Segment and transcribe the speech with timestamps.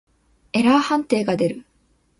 [0.51, 1.65] エラー判定が出る。